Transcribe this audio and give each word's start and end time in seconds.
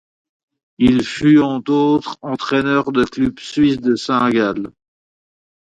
Il 0.79 1.05
fut 1.05 1.37
en 1.37 1.61
outre 1.69 2.17
entraîneur 2.23 2.91
du 2.91 3.05
club 3.05 3.39
suisse 3.39 3.79
de 3.79 3.95
Saint-Gall. 3.95 4.71